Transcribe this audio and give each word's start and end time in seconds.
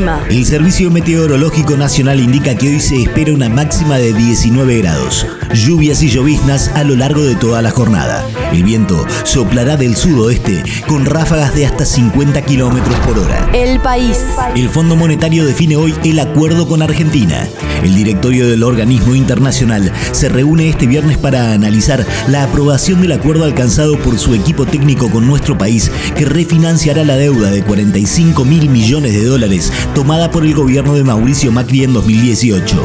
El 0.00 0.06
clima. 0.06 0.24
El 0.30 0.46
Servicio 0.46 0.90
Meteorológico 0.90 1.76
Nacional 1.76 2.20
indica 2.20 2.54
que 2.54 2.68
hoy 2.68 2.80
se 2.80 3.02
espera 3.02 3.34
una 3.34 3.50
máxima 3.50 3.98
de 3.98 4.14
19 4.14 4.78
grados, 4.78 5.26
lluvias 5.52 6.02
y 6.02 6.08
lloviznas 6.08 6.68
a 6.68 6.84
lo 6.84 6.96
largo 6.96 7.22
de 7.22 7.34
toda 7.34 7.60
la 7.60 7.70
jornada. 7.70 8.24
El 8.52 8.64
viento 8.64 9.04
soplará 9.24 9.76
del 9.76 9.96
sudoeste 9.96 10.62
con 10.86 11.04
ráfagas 11.04 11.54
de 11.54 11.66
hasta 11.66 11.84
50 11.84 12.42
kilómetros 12.42 12.96
por 13.00 13.18
hora. 13.18 13.50
El 13.52 13.78
país. 13.80 14.18
El 14.56 14.68
Fondo 14.70 14.96
Monetario 14.96 15.44
define 15.44 15.76
hoy 15.76 15.94
el 16.04 16.18
acuerdo 16.18 16.66
con 16.66 16.82
Argentina. 16.82 17.46
El 17.82 17.94
directorio 17.94 18.48
del 18.48 18.62
organismo 18.62 19.14
internacional 19.14 19.92
se 20.12 20.28
reúne 20.28 20.68
este 20.68 20.86
viernes 20.86 21.16
para 21.16 21.52
analizar 21.52 22.04
la 22.28 22.44
aprobación 22.44 23.00
del 23.00 23.12
acuerdo 23.12 23.44
alcanzado 23.44 23.98
por 23.98 24.18
su 24.18 24.34
equipo 24.34 24.66
técnico 24.66 25.10
con 25.10 25.26
nuestro 25.26 25.56
país 25.56 25.90
que 26.16 26.24
refinanciará 26.24 27.04
la 27.04 27.16
deuda 27.16 27.50
de 27.50 27.62
45 27.62 28.44
mil 28.44 28.68
millones 28.68 29.14
de 29.14 29.24
dólares 29.24 29.72
tomada 29.94 30.30
por 30.30 30.44
el 30.44 30.54
gobierno 30.54 30.94
de 30.94 31.04
Mauricio 31.04 31.52
Macri 31.52 31.84
en 31.84 31.92
2018. 31.92 32.76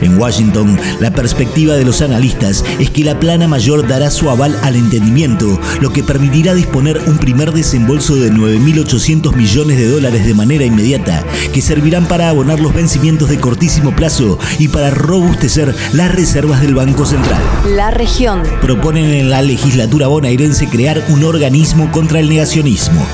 En 0.00 0.18
Washington, 0.18 0.78
la 1.00 1.10
perspectiva 1.10 1.74
de 1.74 1.84
los 1.84 2.02
analistas 2.02 2.64
es 2.78 2.90
que 2.90 3.04
la 3.04 3.18
plana 3.18 3.48
mayor 3.48 3.86
dará 3.86 4.10
su 4.10 4.30
aval 4.30 4.58
al 4.62 4.76
entendimiento, 4.76 5.60
lo 5.80 5.92
que 5.92 6.02
permitirá 6.02 6.54
disponer 6.54 7.00
un 7.06 7.18
primer 7.18 7.52
desembolso 7.52 8.16
de 8.16 8.32
9.800 8.32 9.34
millones 9.34 9.78
de 9.78 9.88
dólares 9.88 10.24
de 10.24 10.34
manera 10.34 10.64
inmediata, 10.64 11.24
que 11.52 11.60
servirán 11.60 12.06
para 12.06 12.28
abonar 12.28 12.60
los 12.60 12.74
vencimientos 12.74 13.28
de 13.28 13.38
cortísimo 13.38 13.94
plazo 13.94 14.38
y 14.58 14.68
para 14.68 14.90
robustecer 14.90 15.74
las 15.92 16.14
reservas 16.14 16.60
del 16.60 16.74
Banco 16.74 17.04
Central. 17.04 17.40
La 17.76 17.90
región. 17.90 18.42
Proponen 18.60 19.06
en 19.06 19.30
la 19.30 19.42
legislatura 19.42 20.06
bonaerense 20.06 20.68
crear 20.68 21.04
un 21.08 21.24
organismo 21.24 21.90
contra 21.92 22.20
el 22.20 22.28
negacionismo. 22.28 23.06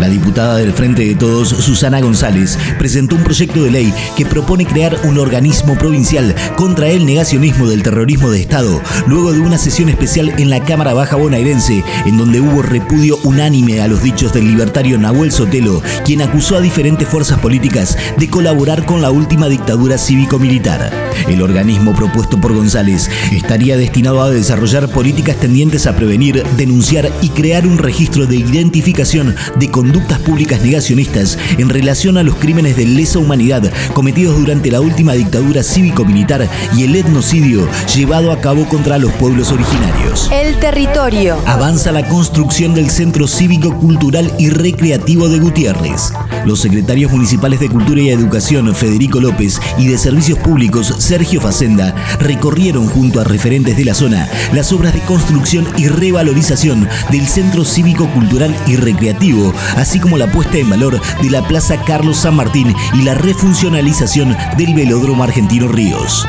La 0.00 0.08
diputada 0.08 0.56
del 0.56 0.72
Frente 0.72 1.04
de 1.04 1.14
Todos, 1.14 1.48
Susana 1.48 2.00
González, 2.00 2.58
presentó 2.78 3.16
un 3.16 3.24
proyecto 3.24 3.62
de 3.62 3.70
ley 3.70 3.94
que 4.16 4.26
propone 4.26 4.66
crear 4.66 4.98
un 5.04 5.18
organismo 5.18 5.76
provincial 5.78 6.34
contra 6.56 6.88
el 6.88 7.06
negacionismo 7.06 7.68
del 7.68 7.82
terrorismo 7.82 8.30
de 8.30 8.40
Estado, 8.40 8.80
luego 9.06 9.32
de 9.32 9.40
una 9.40 9.58
sesión 9.58 9.88
especial 9.88 10.34
en 10.38 10.50
la 10.50 10.64
Cámara 10.64 10.94
Baja 10.94 11.16
bonaerense, 11.16 11.84
en 12.06 12.16
donde 12.16 12.40
hubo 12.40 12.62
repudio 12.62 13.18
unánime 13.24 13.80
a 13.80 13.88
los 13.88 14.02
dichos 14.02 14.32
del 14.32 14.48
libertario 14.48 14.98
Nahuel 14.98 15.32
Sotelo, 15.32 15.82
quien 16.04 16.22
acusó 16.22 16.56
a 16.56 16.60
diferentes 16.60 17.08
fuerzas 17.08 17.38
políticas 17.38 17.96
de 18.18 18.28
colaborar 18.28 18.84
con 18.84 19.02
la 19.02 19.10
última 19.10 19.48
dictadura 19.48 19.98
cívico-militar. 19.98 20.92
El 21.28 21.42
organismo 21.42 21.94
propuesto 21.94 22.40
por 22.40 22.52
González 22.52 23.08
estaría 23.32 23.76
destinado 23.76 24.22
a 24.22 24.30
desarrollar 24.30 24.88
políticas 24.88 25.36
tendientes 25.36 25.86
a 25.86 25.96
prevenir, 25.96 26.42
denunciar 26.56 27.10
y 27.22 27.28
crear 27.30 27.66
un 27.66 27.78
registro 27.78 28.26
de 28.26 28.36
identificación 28.36 29.34
de 29.58 29.70
conductas 29.74 30.20
públicas 30.20 30.62
negacionistas 30.62 31.36
en 31.58 31.68
relación 31.68 32.16
a 32.16 32.22
los 32.22 32.36
crímenes 32.36 32.76
de 32.76 32.86
lesa 32.86 33.18
humanidad 33.18 33.72
cometidos 33.92 34.38
durante 34.38 34.70
la 34.70 34.80
última 34.80 35.14
dictadura 35.14 35.64
cívico-militar 35.64 36.48
y 36.76 36.84
el 36.84 36.94
etnocidio 36.94 37.68
llevado 37.92 38.30
a 38.30 38.40
cabo 38.40 38.68
contra 38.68 38.98
los 38.98 39.10
pueblos 39.14 39.50
originarios. 39.50 40.30
El 40.32 40.60
territorio. 40.60 41.38
Avanza 41.46 41.90
la 41.90 42.06
construcción 42.06 42.72
del 42.72 42.88
Centro 42.88 43.26
Cívico, 43.26 43.76
Cultural 43.76 44.32
y 44.38 44.48
Recreativo 44.48 45.28
de 45.28 45.40
Gutiérrez. 45.40 46.12
Los 46.46 46.60
secretarios 46.60 47.10
municipales 47.10 47.58
de 47.58 47.68
Cultura 47.68 48.00
y 48.00 48.10
Educación, 48.10 48.72
Federico 48.76 49.18
López, 49.18 49.60
y 49.76 49.88
de 49.88 49.98
Servicios 49.98 50.38
Públicos, 50.38 50.94
Sergio 50.98 51.40
Facenda, 51.40 51.96
recorrieron 52.20 52.86
junto 52.86 53.20
a 53.20 53.24
referentes 53.24 53.76
de 53.76 53.86
la 53.86 53.94
zona 53.94 54.28
las 54.52 54.72
obras 54.72 54.94
de 54.94 55.00
construcción 55.00 55.66
y 55.76 55.88
revalorización 55.88 56.88
del 57.10 57.26
Centro 57.26 57.64
Cívico, 57.64 58.06
Cultural 58.10 58.54
y 58.68 58.76
Recreativo, 58.76 59.52
así 59.76 60.00
como 60.00 60.18
la 60.18 60.26
puesta 60.26 60.58
en 60.58 60.70
valor 60.70 61.00
de 61.22 61.30
la 61.30 61.42
Plaza 61.42 61.76
Carlos 61.84 62.18
San 62.18 62.36
Martín 62.36 62.74
y 62.94 63.02
la 63.02 63.14
refuncionalización 63.14 64.36
del 64.56 64.74
Velódromo 64.74 65.24
Argentino 65.24 65.68
Ríos. 65.68 66.26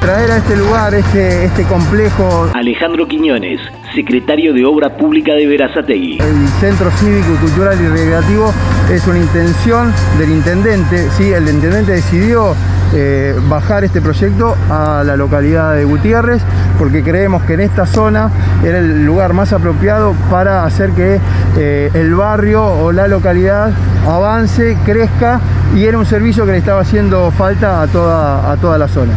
Traer 0.00 0.30
a 0.30 0.36
este 0.36 0.56
lugar, 0.56 0.94
este, 0.94 1.44
este 1.44 1.64
complejo, 1.64 2.48
Alejandro 2.54 3.08
Quiñones, 3.08 3.60
secretario 3.94 4.54
de 4.54 4.64
Obra 4.64 4.96
Pública 4.96 5.34
de 5.34 5.46
Verazategui. 5.46 6.18
el 6.20 6.48
Centro 6.60 6.90
Cívico, 6.92 7.34
Cultural 7.40 7.76
y 7.80 7.88
Recreativo, 7.88 8.54
es 8.92 9.06
una 9.08 9.18
intención 9.18 9.92
del 10.18 10.30
intendente. 10.30 11.10
¿sí? 11.16 11.24
El 11.32 11.48
intendente 11.48 11.92
decidió 11.92 12.54
eh, 12.94 13.38
bajar 13.48 13.84
este 13.84 14.00
proyecto 14.00 14.56
a 14.70 15.02
la 15.04 15.16
localidad 15.16 15.74
de 15.74 15.84
Gutiérrez 15.84 16.42
porque 16.78 17.02
creemos 17.02 17.42
que 17.42 17.54
en 17.54 17.60
esta 17.60 17.86
zona 17.86 18.30
era 18.64 18.78
el 18.78 19.04
lugar 19.04 19.32
más 19.32 19.52
apropiado 19.52 20.14
para 20.30 20.64
hacer 20.64 20.92
que 20.92 21.20
eh, 21.56 21.90
el 21.94 22.14
barrio 22.14 22.64
o 22.64 22.92
la 22.92 23.08
localidad 23.08 23.72
avance, 24.06 24.76
crezca 24.84 25.40
y 25.76 25.84
era 25.84 25.98
un 25.98 26.06
servicio 26.06 26.46
que 26.46 26.52
le 26.52 26.58
estaba 26.58 26.80
haciendo 26.80 27.30
falta 27.30 27.82
a 27.82 27.86
toda, 27.86 28.50
a 28.50 28.56
toda 28.56 28.78
la 28.78 28.88
zona. 28.88 29.12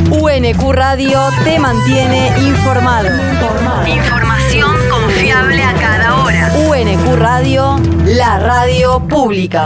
UNQ 0.09 0.71
Radio 0.71 1.19
te 1.43 1.59
mantiene 1.59 2.31
informado. 2.47 3.18
UNQ 6.81 7.17
Radio, 7.17 7.77
la 8.05 8.39
radio 8.39 9.05
pública. 9.05 9.65